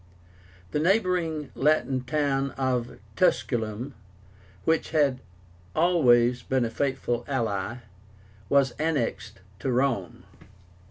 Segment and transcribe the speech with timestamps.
[0.71, 3.93] The neighboring Latin town of TUSCULUM,
[4.65, 5.21] which had
[5.75, 7.81] always been a faithful ally,
[8.49, 10.23] was annexed to Rome.